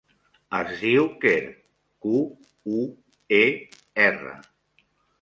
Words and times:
Es 0.59 0.71
diu 0.83 1.05
Quer: 1.25 1.43
cu, 2.07 2.15
u, 2.81 2.83
e, 3.41 3.43
erra. 4.11 4.39